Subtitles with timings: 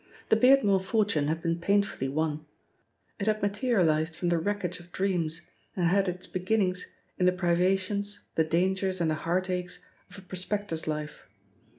[0.29, 2.43] The Beardmore fortune had been painfully won.
[3.19, 5.41] It had materialised from the wreckage of dreams
[5.75, 10.87] and had its beginnings in the privations, the dangers and the heartaches of a prospector's
[10.87, 11.27] life.